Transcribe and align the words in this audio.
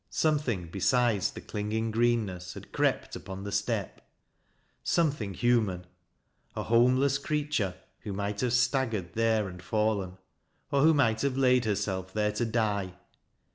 Something 0.09 0.67
besides 0.71 1.29
the 1.29 1.41
cling 1.41 1.73
ing 1.73 1.91
greenness 1.91 2.55
had 2.55 2.71
crept 2.71 3.15
upon 3.15 3.43
the 3.43 3.51
step,— 3.51 4.01
something 4.83 5.35
human. 5.35 5.81
■— 5.81 5.83
a 6.55 6.63
homeless 6.63 7.19
creature, 7.19 7.75
who 7.99 8.11
might 8.11 8.41
have 8.41 8.53
staggered 8.53 9.13
there 9.13 9.47
and 9.47 9.61
fallen, 9.61 10.17
or 10.71 10.81
who 10.81 10.95
might 10.95 11.21
have 11.21 11.37
laid 11.37 11.65
herself 11.65 12.13
there 12.13 12.31
to 12.31 12.45
die. 12.47 12.95